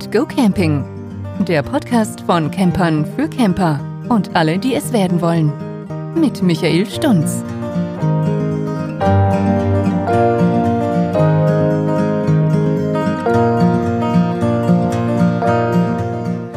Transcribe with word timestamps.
and 0.00 0.12
Go 0.12 0.24
Camping. 0.24 0.84
Der 1.46 1.62
Podcast 1.62 2.22
von 2.22 2.50
Campern 2.50 3.04
für 3.16 3.28
Camper 3.28 3.80
und 4.08 4.34
alle, 4.34 4.58
die 4.58 4.74
es 4.74 4.92
werden 4.94 5.20
wollen. 5.20 5.52
Mit 6.14 6.42
Michael 6.42 6.88
Stunz. 6.88 7.44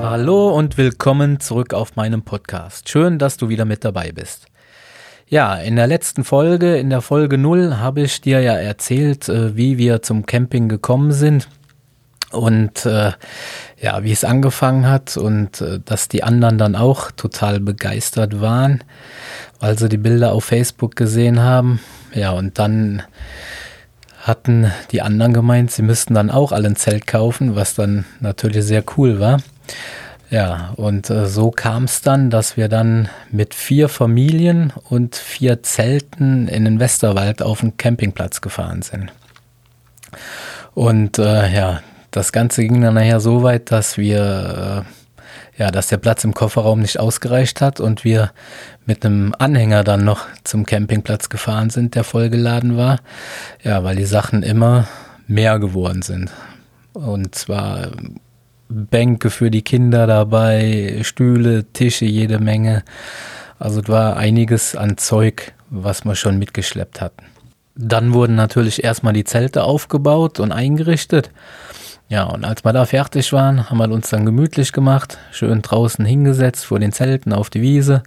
Hallo 0.02 0.55
und 0.55 0.77
willkommen 0.77 1.41
zurück 1.41 1.73
auf 1.73 1.98
meinem 1.98 2.21
Podcast. 2.21 2.88
Schön, 2.88 3.20
dass 3.20 3.35
du 3.35 3.49
wieder 3.49 3.66
mit 3.66 3.84
dabei 3.84 4.13
bist. 4.13 4.45
Ja, 5.27 5.55
in 5.55 5.75
der 5.75 5.88
letzten 5.88 6.23
Folge, 6.23 6.77
in 6.77 6.89
der 6.89 7.02
Folge 7.02 7.38
0, 7.38 7.77
habe 7.77 8.02
ich 8.02 8.21
dir 8.21 8.39
ja 8.39 8.53
erzählt, 8.53 9.27
äh, 9.27 9.57
wie 9.57 9.77
wir 9.77 10.02
zum 10.02 10.25
Camping 10.25 10.70
gekommen 10.70 11.12
sind 11.12 11.49
und 12.33 12.85
äh, 12.85 13.11
ja, 13.81 14.03
wie 14.03 14.11
es 14.11 14.23
angefangen 14.23 14.87
hat 14.87 15.17
und 15.17 15.61
äh, 15.61 15.79
dass 15.83 16.07
die 16.07 16.23
anderen 16.23 16.57
dann 16.57 16.75
auch 16.75 17.11
total 17.11 17.59
begeistert 17.59 18.41
waren, 18.41 18.83
weil 19.59 19.77
sie 19.77 19.89
die 19.89 19.97
Bilder 19.97 20.33
auf 20.33 20.45
Facebook 20.45 20.95
gesehen 20.95 21.41
haben. 21.41 21.79
Ja, 22.13 22.31
und 22.31 22.59
dann 22.59 23.03
hatten 24.21 24.71
die 24.91 25.01
anderen 25.01 25.33
gemeint, 25.33 25.71
sie 25.71 25.81
müssten 25.81 26.13
dann 26.13 26.31
auch 26.31 26.51
alle 26.51 26.69
ein 26.69 26.75
Zelt 26.75 27.07
kaufen, 27.07 27.55
was 27.55 27.75
dann 27.75 28.05
natürlich 28.21 28.63
sehr 28.63 28.84
cool 28.97 29.20
war. 29.20 29.39
Ja, 30.29 30.73
und 30.77 31.09
äh, 31.09 31.27
so 31.27 31.51
kam 31.51 31.84
es 31.84 32.01
dann, 32.01 32.31
dass 32.31 32.57
wir 32.57 32.67
dann 32.67 33.09
mit 33.29 33.53
vier 33.53 33.87
Familien 33.87 34.73
und 34.89 35.15
vier 35.15 35.61
Zelten 35.61 36.47
in 36.47 36.65
den 36.65 36.79
Westerwald 36.79 37.43
auf 37.43 37.59
den 37.59 37.77
Campingplatz 37.77 38.41
gefahren 38.41 38.81
sind. 38.81 39.11
Und 40.73 41.20
äh, 41.20 41.53
ja, 41.53 41.81
das 42.13 42.31
Ganze 42.31 42.63
ging 42.63 42.81
dann 42.81 42.93
nachher 42.93 43.19
so 43.19 43.43
weit, 43.43 43.71
dass 43.71 43.97
wir, 43.97 44.85
äh, 44.85 45.59
ja, 45.61 45.71
dass 45.71 45.87
der 45.87 45.97
Platz 45.97 46.23
im 46.23 46.33
Kofferraum 46.33 46.79
nicht 46.79 46.99
ausgereicht 46.99 47.59
hat 47.59 47.79
und 47.79 48.03
wir 48.03 48.31
mit 48.85 49.05
einem 49.05 49.33
Anhänger 49.37 49.83
dann 49.83 50.05
noch 50.05 50.27
zum 50.43 50.65
Campingplatz 50.65 51.29
gefahren 51.29 51.71
sind, 51.71 51.95
der 51.95 52.03
vollgeladen 52.03 52.77
war. 52.77 52.99
Ja, 53.63 53.84
weil 53.84 53.95
die 53.95 54.05
Sachen 54.05 54.43
immer 54.43 54.87
mehr 55.27 55.57
geworden 55.57 56.03
sind. 56.03 56.31
Und 56.93 57.34
zwar 57.34 57.91
Bänke 58.69 59.31
für 59.31 59.49
die 59.49 59.63
Kinder 59.63 60.05
dabei, 60.05 60.99
Stühle, 61.01 61.65
Tische, 61.73 62.05
jede 62.05 62.37
Menge. 62.37 62.84
Also 63.57 63.81
es 63.81 63.87
war 63.87 64.17
einiges 64.17 64.75
an 64.75 64.97
Zeug, 64.97 65.53
was 65.72 66.06
wir 66.06 66.16
schon 66.16 66.38
mitgeschleppt 66.38 67.01
hatten. 67.01 67.25
Dann 67.75 68.13
wurden 68.13 68.35
natürlich 68.35 68.84
erstmal 68.84 69.13
die 69.13 69.23
Zelte 69.23 69.63
aufgebaut 69.63 70.39
und 70.39 70.51
eingerichtet. 70.51 71.31
Ja, 72.13 72.25
und 72.25 72.45
als 72.45 72.63
wir 72.63 72.73
da 72.73 72.85
fertig 72.85 73.33
waren, 73.33 73.72
haben 73.72 73.79
wir 73.79 73.89
uns 73.89 74.11
dann 74.11 74.23
gemütlich 74.23 74.72
gemacht, 74.72 75.17
schön 75.31 75.63
draußen 75.63 76.06
hingesetzt 76.06 76.63
vor 76.63 76.78
den 76.78 76.91
Zelten 76.91 77.33
auf 77.33 77.50
die 77.50 77.63
Wiese, 77.63 78.03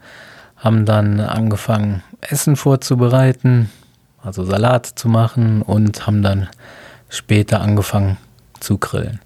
haben 0.54 0.84
dann 0.84 1.18
angefangen, 1.18 2.04
Essen 2.20 2.54
vorzubereiten, 2.54 3.68
also 4.22 4.44
Salat 4.44 4.86
zu 4.86 5.08
machen 5.08 5.60
und 5.60 6.06
haben 6.06 6.22
dann 6.22 6.48
später 7.08 7.60
angefangen 7.60 8.16
zu 8.60 8.78
grillen. 8.78 9.18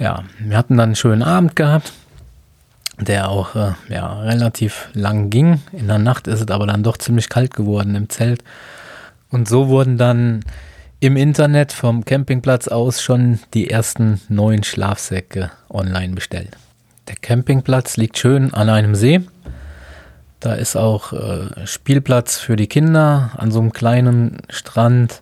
Ja, 0.00 0.24
wir 0.40 0.58
hatten 0.58 0.76
dann 0.76 0.88
einen 0.88 0.96
schönen 0.96 1.22
Abend 1.22 1.54
gehabt, 1.54 1.92
der 2.98 3.28
auch 3.28 3.54
äh, 3.54 3.74
ja, 3.90 4.22
relativ 4.22 4.88
lang 4.94 5.30
ging. 5.30 5.62
In 5.70 5.86
der 5.86 5.98
Nacht 5.98 6.26
ist 6.26 6.40
es 6.40 6.50
aber 6.50 6.66
dann 6.66 6.82
doch 6.82 6.96
ziemlich 6.96 7.28
kalt 7.28 7.54
geworden 7.54 7.94
im 7.94 8.08
Zelt. 8.08 8.42
Und 9.30 9.46
so 9.48 9.68
wurden 9.68 9.98
dann 9.98 10.44
im 11.04 11.18
Internet 11.18 11.74
vom 11.74 12.06
Campingplatz 12.06 12.66
aus 12.66 13.02
schon 13.02 13.38
die 13.52 13.68
ersten 13.68 14.22
neuen 14.30 14.64
Schlafsäcke 14.64 15.50
online 15.68 16.14
bestellt. 16.14 16.56
Der 17.08 17.16
Campingplatz 17.16 17.98
liegt 17.98 18.16
schön 18.16 18.54
an 18.54 18.70
einem 18.70 18.94
See. 18.94 19.20
Da 20.40 20.54
ist 20.54 20.76
auch 20.76 21.12
äh, 21.12 21.66
Spielplatz 21.66 22.38
für 22.38 22.56
die 22.56 22.68
Kinder 22.68 23.32
an 23.36 23.50
so 23.50 23.60
einem 23.60 23.74
kleinen 23.74 24.38
Strand. 24.48 25.20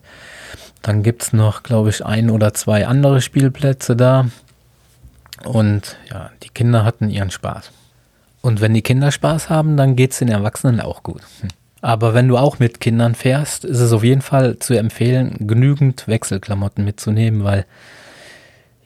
Dann 0.83 1.03
gibt 1.03 1.25
es 1.25 1.33
noch, 1.33 1.65
glaube 1.65 1.91
ich, 1.91 2.07
ein 2.07 2.31
oder 2.31 2.55
zwei 2.55 2.87
andere 2.87 3.21
Spielplätze 3.21 3.97
da. 3.97 4.29
Und 5.43 5.97
ja, 6.09 6.31
die 6.45 6.51
Kinder 6.51 6.85
hatten 6.85 7.11
ihren 7.11 7.33
Spaß. 7.33 7.73
Und 8.41 8.61
wenn 8.61 8.73
die 8.73 8.83
Kinder 8.83 9.11
Spaß 9.11 9.51
haben, 9.51 9.77
dann 9.77 9.97
geht 9.97 10.13
es 10.13 10.21
den 10.21 10.29
Erwachsenen 10.29 10.81
auch 10.81 11.03
gut. 11.03 11.23
Hm. 11.41 11.49
Aber 11.83 12.15
wenn 12.15 12.29
du 12.29 12.39
auch 12.39 12.61
mit 12.61 12.81
Kindern 12.81 13.17
fährst, 13.17 13.65
ist 13.65 13.81
es 13.81 13.93
auf 13.93 14.05
jeden 14.05 14.23
Fall 14.23 14.59
zu 14.61 14.75
empfehlen, 14.75 15.35
genügend 15.41 16.07
Wechselklamotten 16.07 16.85
mitzunehmen, 16.85 17.43
weil 17.43 17.67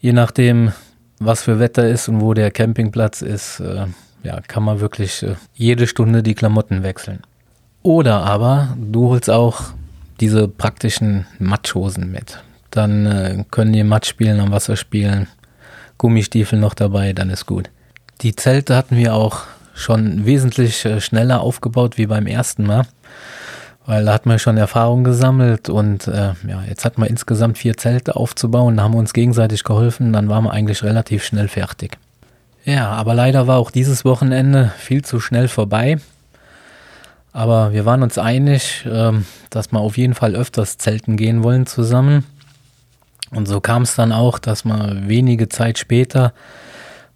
je 0.01 0.13
nachdem, 0.13 0.73
was 1.19 1.43
für 1.43 1.59
Wetter 1.59 1.87
ist 1.87 2.09
und 2.09 2.21
wo 2.21 2.33
der 2.33 2.49
Campingplatz 2.49 3.21
ist, 3.21 3.59
äh, 3.59 3.85
ja, 4.23 4.41
kann 4.41 4.63
man 4.63 4.79
wirklich 4.79 5.21
äh, 5.21 5.35
jede 5.53 5.85
Stunde 5.85 6.23
die 6.23 6.33
Klamotten 6.33 6.81
wechseln. 6.81 7.21
Oder 7.83 8.23
aber 8.23 8.75
du 8.75 9.09
holst 9.09 9.29
auch 9.29 9.61
diese 10.19 10.47
praktischen 10.47 11.27
Matschhosen 11.37 12.11
mit. 12.11 12.41
Dann 12.71 13.05
äh, 13.05 13.45
können 13.51 13.73
die 13.73 13.83
Matsch 13.83 14.09
spielen, 14.09 14.39
am 14.39 14.51
Wasser 14.51 14.75
spielen, 14.75 15.27
Gummistiefel 15.99 16.59
noch 16.59 16.73
dabei, 16.73 17.13
dann 17.13 17.29
ist 17.29 17.45
gut. 17.45 17.69
Die 18.21 18.35
Zelte 18.35 18.75
hatten 18.75 18.97
wir 18.97 19.13
auch 19.13 19.43
schon 19.77 20.25
wesentlich 20.25 20.83
äh, 20.85 20.99
schneller 20.99 21.41
aufgebaut 21.41 21.97
wie 21.97 22.07
beim 22.07 22.27
ersten 22.27 22.65
Mal. 22.65 22.85
Weil 23.85 24.03
da 24.03 24.13
hat 24.13 24.25
man 24.25 24.37
schon 24.37 24.57
Erfahrung 24.57 25.05
gesammelt 25.05 25.69
und 25.69 26.07
äh, 26.07 26.33
ja, 26.45 26.61
jetzt 26.67 26.83
hat 26.83 26.97
man 26.97 27.07
insgesamt 27.07 27.57
vier 27.57 27.77
Zelte 27.77 28.17
aufzubauen, 28.17 28.75
da 28.75 28.83
haben 28.83 28.93
wir 28.93 28.99
uns 28.99 29.13
gegenseitig 29.13 29.63
geholfen, 29.63 30.11
dann 30.11 30.27
waren 30.27 30.43
wir 30.43 30.51
eigentlich 30.51 30.83
relativ 30.83 31.23
schnell 31.23 31.47
fertig. 31.47 31.97
Ja, 32.65 32.89
aber 32.89 33.13
leider 33.13 33.47
war 33.47 33.59
auch 33.59 33.71
dieses 33.71 34.03
Wochenende 34.03 34.73
viel 34.77 35.05
zu 35.05 35.21
schnell 35.21 35.47
vorbei. 35.47 35.99
Aber 37.31 37.71
wir 37.71 37.85
waren 37.85 38.03
uns 38.03 38.17
einig, 38.17 38.85
äh, 38.85 39.13
dass 39.49 39.71
wir 39.71 39.79
auf 39.79 39.97
jeden 39.97 40.15
Fall 40.15 40.35
öfters 40.35 40.77
zelten 40.77 41.15
gehen 41.15 41.43
wollen 41.43 41.65
zusammen. 41.65 42.25
Und 43.31 43.47
so 43.47 43.61
kam 43.61 43.83
es 43.83 43.95
dann 43.95 44.11
auch, 44.11 44.39
dass 44.39 44.65
wir 44.65 45.07
wenige 45.07 45.47
Zeit 45.47 45.77
später 45.77 46.33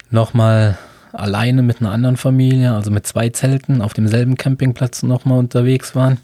nochmal 0.09 0.77
alleine 1.13 1.61
mit 1.61 1.81
einer 1.81 1.91
anderen 1.91 2.17
Familie, 2.17 2.73
also 2.73 2.91
mit 2.91 3.05
zwei 3.05 3.29
Zelten 3.29 3.81
auf 3.81 3.93
demselben 3.93 4.37
Campingplatz 4.37 5.03
nochmal 5.03 5.39
unterwegs 5.39 5.95
waren. 5.95 6.17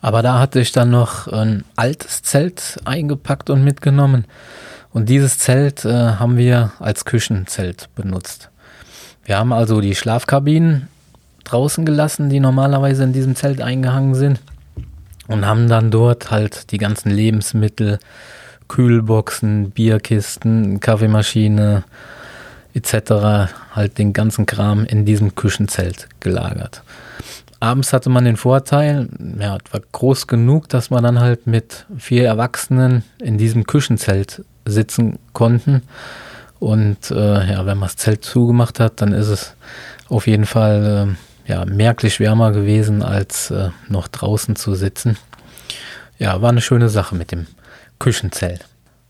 Aber 0.00 0.22
da 0.22 0.40
hatte 0.40 0.60
ich 0.60 0.72
dann 0.72 0.90
noch 0.90 1.28
ein 1.28 1.64
altes 1.76 2.22
Zelt 2.22 2.80
eingepackt 2.84 3.50
und 3.50 3.62
mitgenommen. 3.62 4.24
Und 4.92 5.08
dieses 5.08 5.38
Zelt 5.38 5.84
äh, 5.84 5.92
haben 5.92 6.36
wir 6.36 6.72
als 6.80 7.04
Küchenzelt 7.04 7.88
benutzt. 7.94 8.50
Wir 9.24 9.38
haben 9.38 9.52
also 9.52 9.80
die 9.80 9.94
Schlafkabinen 9.94 10.88
draußen 11.44 11.86
gelassen, 11.86 12.28
die 12.28 12.40
normalerweise 12.40 13.04
in 13.04 13.12
diesem 13.12 13.36
Zelt 13.36 13.60
eingehangen 13.60 14.14
sind. 14.14 14.40
Und 15.28 15.46
haben 15.46 15.68
dann 15.68 15.92
dort 15.92 16.30
halt 16.32 16.72
die 16.72 16.78
ganzen 16.78 17.10
Lebensmittel, 17.10 18.00
Kühlboxen, 18.66 19.70
Bierkisten, 19.70 20.80
Kaffeemaschine, 20.80 21.84
etc. 22.74 23.52
halt 23.72 23.98
den 23.98 24.12
ganzen 24.12 24.46
Kram 24.46 24.84
in 24.84 25.04
diesem 25.04 25.34
Küchenzelt 25.34 26.08
gelagert. 26.20 26.82
Abends 27.60 27.92
hatte 27.92 28.10
man 28.10 28.24
den 28.24 28.36
Vorteil, 28.36 29.08
ja, 29.38 29.58
war 29.70 29.80
groß 29.92 30.26
genug, 30.26 30.68
dass 30.68 30.90
man 30.90 31.04
dann 31.04 31.20
halt 31.20 31.46
mit 31.46 31.86
vier 31.96 32.26
Erwachsenen 32.26 33.04
in 33.20 33.38
diesem 33.38 33.66
Küchenzelt 33.66 34.44
sitzen 34.64 35.18
konnten. 35.32 35.82
Und 36.58 37.10
äh, 37.12 37.52
ja, 37.52 37.66
wenn 37.66 37.78
man 37.78 37.88
das 37.88 37.96
Zelt 37.96 38.24
zugemacht 38.24 38.80
hat, 38.80 39.00
dann 39.00 39.12
ist 39.12 39.28
es 39.28 39.54
auf 40.08 40.26
jeden 40.26 40.46
Fall 40.46 41.16
äh, 41.46 41.50
ja, 41.52 41.64
merklich 41.64 42.20
wärmer 42.20 42.52
gewesen, 42.52 43.02
als 43.02 43.50
äh, 43.50 43.70
noch 43.88 44.08
draußen 44.08 44.56
zu 44.56 44.74
sitzen. 44.74 45.16
Ja, 46.18 46.42
war 46.42 46.50
eine 46.50 46.60
schöne 46.60 46.88
Sache 46.88 47.14
mit 47.14 47.32
dem 47.32 47.46
Küchenzelt. 47.98 48.64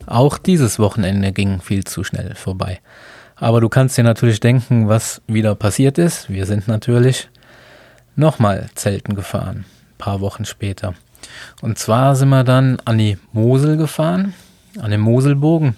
Auch 0.07 0.39
dieses 0.39 0.79
Wochenende 0.79 1.33
ging 1.33 1.61
viel 1.61 1.85
zu 1.85 2.05
schnell 2.05 2.35
vorbei. 2.35 2.81
Aber 3.37 3.61
du 3.61 3.69
kannst 3.69 3.99
dir 3.99 4.05
natürlich 4.05 4.41
denken, 4.41 4.89
was 4.89 5.23
wieder 5.27 5.55
passiert 5.55 5.99
ist. 5.99 6.31
Wir 6.31 6.47
sind 6.47 6.69
natürlich 6.69 7.29
nochmal 8.17 8.69
Zelten 8.75 9.15
gefahren, 9.15 9.65
ein 9.65 9.99
paar 9.99 10.21
Wochen 10.21 10.45
später. 10.45 10.95
Und 11.61 11.79
zwar 11.79 12.17
sind 12.17 12.29
wir 12.29 12.45
dann 12.45 12.79
an 12.85 12.99
die 12.99 13.19
Mosel 13.33 13.77
gefahren, 13.77 14.35
an 14.81 14.91
den 14.91 15.01
Moselbogen. 15.01 15.77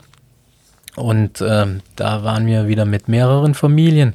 Und 0.97 1.41
ähm, 1.41 1.81
da 1.97 2.23
waren 2.23 2.47
wir 2.47 2.69
wieder 2.69 2.85
mit 2.85 3.09
mehreren 3.09 3.55
Familien. 3.55 4.15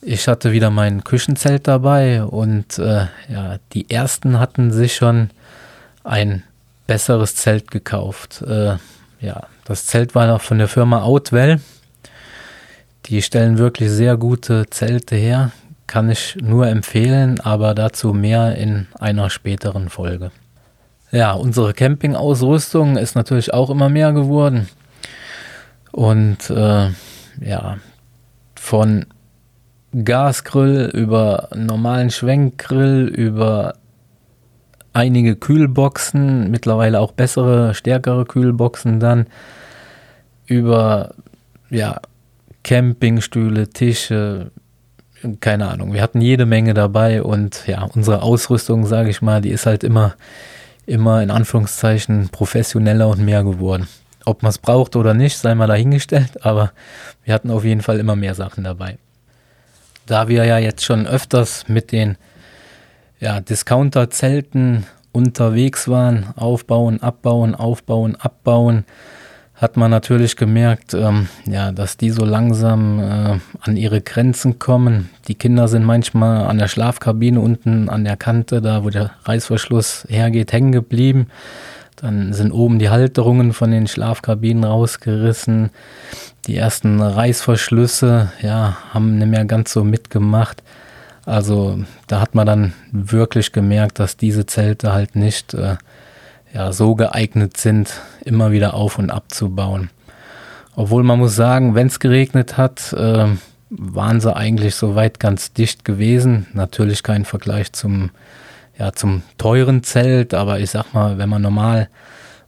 Ich 0.00 0.28
hatte 0.28 0.52
wieder 0.52 0.70
mein 0.70 1.04
Küchenzelt 1.04 1.66
dabei 1.66 2.22
und 2.22 2.78
äh, 2.78 3.06
ja, 3.28 3.58
die 3.72 3.90
ersten 3.90 4.38
hatten 4.38 4.70
sich 4.70 4.94
schon 4.94 5.30
ein 6.04 6.44
besseres 6.86 7.34
Zelt 7.34 7.70
gekauft. 7.70 8.42
Äh, 8.42 8.76
ja, 9.20 9.46
das 9.64 9.86
Zelt 9.86 10.14
war 10.14 10.26
noch 10.26 10.40
von 10.40 10.58
der 10.58 10.68
Firma 10.68 11.02
Outwell. 11.02 11.60
Die 13.08 13.22
stellen 13.22 13.56
wirklich 13.56 13.90
sehr 13.90 14.16
gute 14.18 14.68
Zelte 14.68 15.16
her, 15.16 15.50
kann 15.86 16.10
ich 16.10 16.36
nur 16.42 16.66
empfehlen, 16.66 17.40
aber 17.40 17.74
dazu 17.74 18.12
mehr 18.12 18.56
in 18.56 18.86
einer 18.98 19.30
späteren 19.30 19.88
Folge. 19.88 20.30
Ja, 21.10 21.32
unsere 21.32 21.72
Campingausrüstung 21.72 22.98
ist 22.98 23.14
natürlich 23.14 23.54
auch 23.54 23.70
immer 23.70 23.88
mehr 23.88 24.12
geworden. 24.12 24.68
Und 25.90 26.50
äh, 26.50 26.90
ja, 27.40 27.78
von 28.54 29.06
Gasgrill 30.04 30.90
über 30.92 31.48
normalen 31.54 32.10
Schwenkgrill 32.10 33.06
über 33.08 33.76
einige 34.92 35.36
Kühlboxen, 35.36 36.50
mittlerweile 36.50 37.00
auch 37.00 37.12
bessere, 37.12 37.74
stärkere 37.74 38.26
Kühlboxen 38.26 39.00
dann, 39.00 39.28
über 40.44 41.14
ja, 41.70 42.00
Campingstühle, 42.68 43.70
Tische, 43.70 44.50
keine 45.40 45.68
Ahnung. 45.68 45.94
Wir 45.94 46.02
hatten 46.02 46.20
jede 46.20 46.44
Menge 46.44 46.74
dabei 46.74 47.22
und 47.22 47.66
ja, 47.66 47.82
unsere 47.82 48.20
Ausrüstung, 48.20 48.84
sage 48.84 49.08
ich 49.08 49.22
mal, 49.22 49.40
die 49.40 49.48
ist 49.48 49.64
halt 49.64 49.82
immer, 49.82 50.16
immer 50.84 51.22
in 51.22 51.30
Anführungszeichen 51.30 52.28
professioneller 52.28 53.08
und 53.08 53.24
mehr 53.24 53.42
geworden. 53.42 53.88
Ob 54.26 54.42
man 54.42 54.50
es 54.50 54.58
braucht 54.58 54.96
oder 54.96 55.14
nicht, 55.14 55.38
sei 55.38 55.54
mal 55.54 55.66
dahingestellt, 55.66 56.44
aber 56.44 56.72
wir 57.24 57.32
hatten 57.32 57.50
auf 57.50 57.64
jeden 57.64 57.80
Fall 57.80 57.98
immer 57.98 58.16
mehr 58.16 58.34
Sachen 58.34 58.64
dabei. 58.64 58.98
Da 60.04 60.28
wir 60.28 60.44
ja 60.44 60.58
jetzt 60.58 60.84
schon 60.84 61.06
öfters 61.06 61.68
mit 61.68 61.90
den 61.90 62.18
ja, 63.18 63.40
Discounter-Zelten 63.40 64.84
unterwegs 65.12 65.88
waren, 65.88 66.34
aufbauen, 66.36 67.02
abbauen, 67.02 67.54
aufbauen, 67.54 68.14
abbauen, 68.16 68.84
hat 69.58 69.76
man 69.76 69.90
natürlich 69.90 70.36
gemerkt, 70.36 70.94
ähm, 70.94 71.28
ja, 71.44 71.72
dass 71.72 71.96
die 71.96 72.10
so 72.10 72.24
langsam 72.24 73.00
äh, 73.00 73.38
an 73.60 73.76
ihre 73.76 74.00
Grenzen 74.00 74.60
kommen. 74.60 75.10
Die 75.26 75.34
Kinder 75.34 75.66
sind 75.66 75.84
manchmal 75.84 76.46
an 76.46 76.58
der 76.58 76.68
Schlafkabine 76.68 77.40
unten 77.40 77.88
an 77.88 78.04
der 78.04 78.16
Kante, 78.16 78.62
da 78.62 78.84
wo 78.84 78.90
der 78.90 79.10
Reißverschluss 79.24 80.06
hergeht, 80.08 80.52
hängen 80.52 80.70
geblieben. 80.70 81.26
Dann 81.96 82.32
sind 82.32 82.52
oben 82.52 82.78
die 82.78 82.90
Halterungen 82.90 83.52
von 83.52 83.72
den 83.72 83.88
Schlafkabinen 83.88 84.62
rausgerissen. 84.62 85.70
Die 86.46 86.56
ersten 86.56 87.00
Reißverschlüsse, 87.00 88.30
ja, 88.40 88.76
haben 88.90 89.18
nicht 89.18 89.28
mehr 89.28 89.44
ganz 89.44 89.72
so 89.72 89.82
mitgemacht. 89.82 90.62
Also 91.26 91.80
da 92.06 92.20
hat 92.20 92.36
man 92.36 92.46
dann 92.46 92.72
wirklich 92.92 93.50
gemerkt, 93.50 93.98
dass 93.98 94.16
diese 94.16 94.46
Zelte 94.46 94.92
halt 94.92 95.16
nicht 95.16 95.52
äh, 95.54 95.76
ja, 96.52 96.72
so 96.72 96.94
geeignet 96.94 97.56
sind, 97.56 98.00
immer 98.24 98.50
wieder 98.50 98.74
auf 98.74 98.98
und 98.98 99.10
abzubauen. 99.10 99.90
Obwohl 100.76 101.02
man 101.02 101.18
muss 101.18 101.34
sagen, 101.34 101.74
wenn 101.74 101.88
es 101.88 102.00
geregnet 102.00 102.56
hat, 102.56 102.92
äh, 102.92 103.26
waren 103.70 104.20
sie 104.20 104.34
eigentlich 104.34 104.74
soweit 104.74 105.20
ganz 105.20 105.52
dicht 105.52 105.84
gewesen. 105.84 106.46
Natürlich 106.54 107.02
kein 107.02 107.24
Vergleich 107.24 107.72
zum, 107.72 108.10
ja, 108.78 108.92
zum 108.92 109.22
teuren 109.36 109.82
Zelt, 109.82 110.34
aber 110.34 110.60
ich 110.60 110.70
sag 110.70 110.94
mal, 110.94 111.18
wenn 111.18 111.28
man 111.28 111.42
normal 111.42 111.88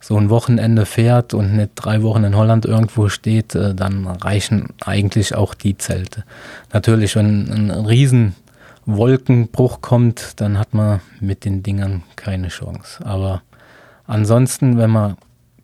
so 0.00 0.16
ein 0.16 0.30
Wochenende 0.30 0.86
fährt 0.86 1.34
und 1.34 1.56
nicht 1.56 1.72
drei 1.74 2.02
Wochen 2.02 2.24
in 2.24 2.36
Holland 2.36 2.64
irgendwo 2.64 3.08
steht, 3.08 3.54
äh, 3.54 3.74
dann 3.74 4.06
reichen 4.06 4.70
eigentlich 4.80 5.34
auch 5.34 5.54
die 5.54 5.76
Zelte. 5.76 6.24
Natürlich, 6.72 7.16
wenn 7.16 7.50
ein 7.50 7.70
riesen 7.70 8.34
Wolkenbruch 8.86 9.82
kommt, 9.82 10.40
dann 10.40 10.58
hat 10.58 10.72
man 10.72 11.00
mit 11.20 11.44
den 11.44 11.62
Dingern 11.62 12.02
keine 12.16 12.48
Chance. 12.48 13.04
Aber 13.04 13.42
Ansonsten, 14.10 14.76
wenn 14.76 14.90
man 14.90 15.16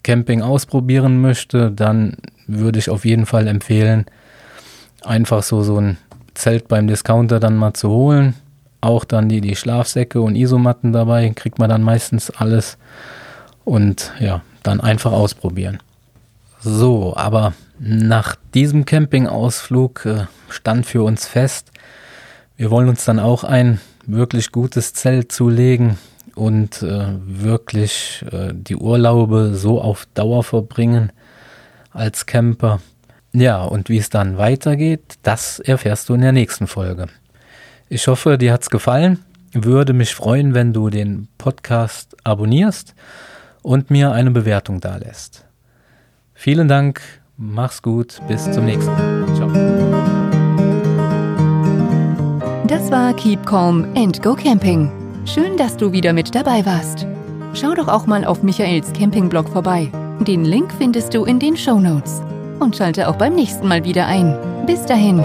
Camping 0.04 0.40
ausprobieren 0.40 1.20
möchte, 1.20 1.72
dann 1.72 2.16
würde 2.46 2.78
ich 2.78 2.90
auf 2.90 3.04
jeden 3.04 3.26
Fall 3.26 3.48
empfehlen, 3.48 4.06
einfach 5.02 5.42
so, 5.42 5.64
so 5.64 5.80
ein 5.80 5.96
Zelt 6.34 6.68
beim 6.68 6.86
Discounter 6.86 7.40
dann 7.40 7.56
mal 7.56 7.74
zu 7.74 7.88
holen. 7.88 8.36
Auch 8.80 9.04
dann 9.04 9.28
die, 9.28 9.40
die 9.40 9.56
Schlafsäcke 9.56 10.20
und 10.20 10.36
Isomatten 10.36 10.92
dabei, 10.92 11.28
kriegt 11.30 11.58
man 11.58 11.68
dann 11.68 11.82
meistens 11.82 12.30
alles. 12.30 12.78
Und 13.64 14.12
ja, 14.20 14.42
dann 14.62 14.80
einfach 14.80 15.10
ausprobieren. 15.10 15.78
So, 16.60 17.16
aber 17.16 17.52
nach 17.80 18.36
diesem 18.54 18.84
Campingausflug 18.84 20.06
äh, 20.06 20.26
stand 20.50 20.86
für 20.86 21.02
uns 21.02 21.26
fest, 21.26 21.72
wir 22.56 22.70
wollen 22.70 22.88
uns 22.88 23.04
dann 23.04 23.18
auch 23.18 23.42
ein 23.42 23.80
wirklich 24.06 24.52
gutes 24.52 24.92
Zelt 24.92 25.32
zulegen, 25.32 25.98
und 26.36 26.82
äh, 26.82 27.06
wirklich 27.24 28.24
äh, 28.30 28.52
die 28.52 28.76
Urlaube 28.76 29.54
so 29.54 29.80
auf 29.80 30.06
Dauer 30.14 30.44
verbringen 30.44 31.10
als 31.90 32.26
Camper. 32.26 32.80
Ja, 33.32 33.64
und 33.64 33.88
wie 33.88 33.98
es 33.98 34.10
dann 34.10 34.38
weitergeht, 34.38 35.18
das 35.22 35.58
erfährst 35.58 36.08
du 36.08 36.14
in 36.14 36.20
der 36.20 36.32
nächsten 36.32 36.66
Folge. 36.66 37.06
Ich 37.88 38.06
hoffe, 38.06 38.38
dir 38.38 38.52
hat 38.52 38.62
es 38.62 38.70
gefallen. 38.70 39.24
Würde 39.52 39.92
mich 39.92 40.14
freuen, 40.14 40.54
wenn 40.54 40.72
du 40.72 40.90
den 40.90 41.28
Podcast 41.38 42.16
abonnierst 42.22 42.94
und 43.62 43.90
mir 43.90 44.12
eine 44.12 44.30
Bewertung 44.30 44.80
dalässt. 44.80 45.44
Vielen 46.34 46.68
Dank, 46.68 47.00
mach's 47.38 47.80
gut, 47.80 48.20
bis 48.28 48.50
zum 48.52 48.66
nächsten 48.66 48.92
Mal. 48.92 49.26
Ciao. 49.34 49.48
Das 52.66 52.90
war 52.90 53.14
Keep 53.14 53.46
Calm 53.46 53.86
and 53.96 54.22
Go 54.22 54.34
Camping. 54.34 54.95
Schön, 55.26 55.56
dass 55.56 55.76
du 55.76 55.90
wieder 55.90 56.12
mit 56.12 56.36
dabei 56.36 56.64
warst. 56.64 57.04
Schau 57.52 57.74
doch 57.74 57.88
auch 57.88 58.06
mal 58.06 58.24
auf 58.24 58.44
Michaels 58.44 58.92
Campingblog 58.92 59.48
vorbei. 59.48 59.90
Den 60.20 60.44
Link 60.44 60.72
findest 60.78 61.14
du 61.14 61.24
in 61.24 61.40
den 61.40 61.56
Show 61.56 61.80
Notes. 61.80 62.22
Und 62.60 62.76
schalte 62.76 63.08
auch 63.08 63.16
beim 63.16 63.34
nächsten 63.34 63.66
Mal 63.66 63.82
wieder 63.82 64.06
ein. 64.06 64.38
Bis 64.66 64.86
dahin. 64.86 65.18